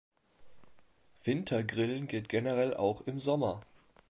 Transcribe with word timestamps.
Wintergrillen 1.23 2.07
geht 2.07 2.27
generell 2.27 2.73
auch 2.73 3.01
im 3.01 3.19
Sommer. 3.19 3.61